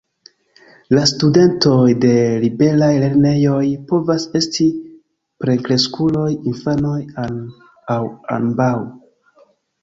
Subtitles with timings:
[0.97, 2.13] La studentoj de
[2.43, 4.65] liberaj lernejoj povas esti
[5.45, 6.95] plenkreskuloj, infanoj
[7.99, 8.01] aŭ
[8.39, 8.73] ambaŭ.